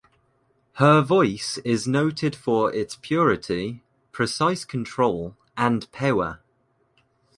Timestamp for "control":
4.65-5.37